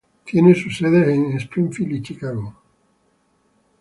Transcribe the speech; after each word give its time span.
Tiene 0.25 0.55
sus 0.55 0.79
sedes 0.79 1.09
en 1.09 1.37
Springfield 1.39 1.91
y 1.91 2.01
Chicago. 2.01 2.55